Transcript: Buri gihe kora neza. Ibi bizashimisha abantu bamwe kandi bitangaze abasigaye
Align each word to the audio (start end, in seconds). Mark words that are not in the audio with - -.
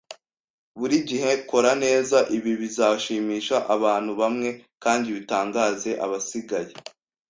Buri 0.79 0.97
gihe 1.09 1.31
kora 1.49 1.71
neza. 1.85 2.17
Ibi 2.37 2.51
bizashimisha 2.61 3.55
abantu 3.75 4.11
bamwe 4.21 4.49
kandi 4.83 5.07
bitangaze 5.17 5.89
abasigaye 6.05 6.73